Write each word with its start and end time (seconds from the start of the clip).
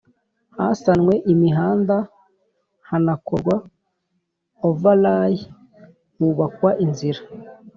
Hasanwe 0.57 1.13
imihanda 1.33 1.97
hanakorwa 2.89 3.55
overlay 4.67 5.33
hubakwa 6.17 6.69
inzira 6.85 7.21